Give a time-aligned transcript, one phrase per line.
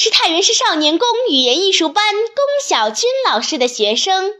[0.00, 4.30] 是太原市少年宫语言艺术班龚小军老师的学生。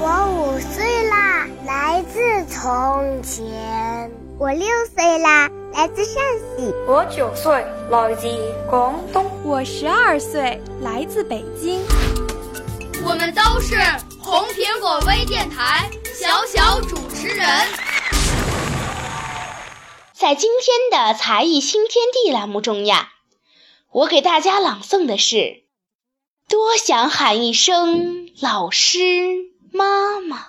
[0.00, 6.14] 我五岁啦，来自从前；我六岁啦，来自陕
[6.56, 7.52] 西；我九岁，
[7.90, 8.26] 来自
[8.70, 11.82] 广东；我十二岁，来自北京。
[13.04, 13.76] 我们都是
[14.18, 17.46] 红苹果微电台小小主持人。
[20.14, 23.10] 在今天的才艺新天地栏目中呀，
[23.92, 25.64] 我给大家朗诵的是：
[26.48, 28.98] 多想喊一声老师
[29.70, 30.46] 妈妈。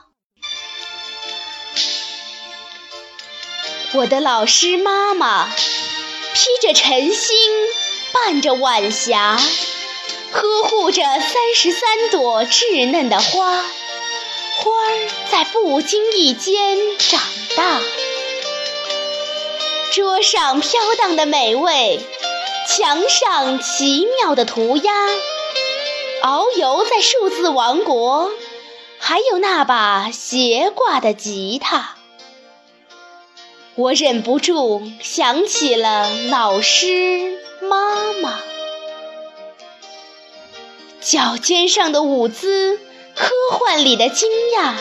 [3.96, 7.36] 我的老师妈妈，披着晨星，
[8.14, 9.38] 伴着晚霞。
[10.32, 17.22] 呵护着三十三朵稚嫩的花，花儿在不经意间长
[17.58, 17.82] 大。
[19.92, 22.00] 桌上飘荡的美味，
[22.76, 24.92] 墙上奇妙的涂鸦，
[26.24, 28.32] 遨游在数字王国，
[28.98, 31.96] 还有那把斜挂的吉他。
[33.76, 38.40] 我忍不住想起了老师妈妈。
[41.00, 42.80] 脚尖上的舞姿，
[43.16, 44.74] 科幻里的惊讶，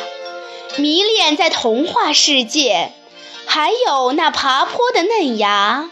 [0.79, 2.91] 迷恋在童话世界，
[3.45, 5.91] 还有那爬坡的嫩芽。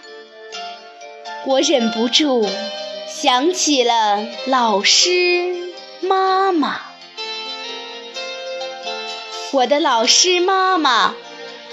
[1.47, 2.47] 我忍不住
[3.09, 6.81] 想起了老师妈妈，
[9.53, 11.15] 我的老师妈妈，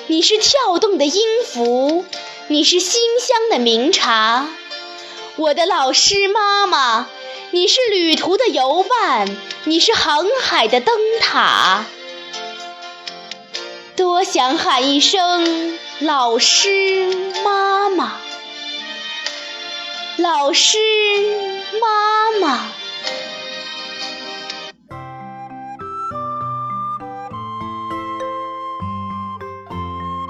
[0.07, 2.05] 你是跳动的音符，
[2.47, 4.47] 你是馨香的茗茶，
[5.35, 7.07] 我的老师妈妈。
[7.51, 9.25] 你是旅途的游伴，
[9.63, 11.85] 你是航海的灯塔。
[13.95, 18.17] 多想喊一声老师妈妈，
[20.17, 20.77] 老师
[21.79, 22.71] 妈妈。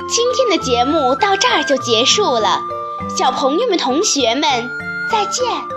[0.09, 2.61] 今天的节目到这儿就结束了，
[3.17, 4.69] 小朋友们、同学们，
[5.09, 5.76] 再见。